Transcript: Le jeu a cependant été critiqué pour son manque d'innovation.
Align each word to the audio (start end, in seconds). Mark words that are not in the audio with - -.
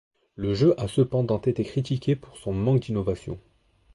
Le 0.35 0.55
jeu 0.55 0.73
a 0.81 0.87
cependant 0.87 1.37
été 1.39 1.63
critiqué 1.63 2.15
pour 2.15 2.35
son 2.35 2.53
manque 2.55 2.79
d'innovation. 2.81 3.37